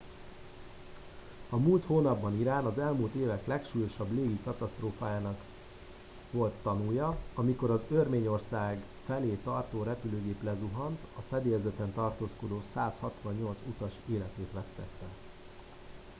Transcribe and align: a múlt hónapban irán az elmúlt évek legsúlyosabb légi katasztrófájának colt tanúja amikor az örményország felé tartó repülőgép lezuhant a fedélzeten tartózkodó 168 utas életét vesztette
a 1.49 1.57
múlt 1.57 1.85
hónapban 1.85 2.37
irán 2.39 2.65
az 2.65 2.77
elmúlt 2.79 3.13
évek 3.15 3.47
legsúlyosabb 3.47 4.11
légi 4.11 4.39
katasztrófájának 4.43 5.39
colt 6.31 6.59
tanúja 6.61 7.17
amikor 7.35 7.71
az 7.71 7.81
örményország 7.89 8.83
felé 9.05 9.37
tartó 9.43 9.83
repülőgép 9.83 10.43
lezuhant 10.43 10.99
a 11.17 11.21
fedélzeten 11.29 11.93
tartózkodó 11.93 12.61
168 12.73 13.59
utas 13.75 13.93
életét 14.05 14.51
vesztette 14.53 15.05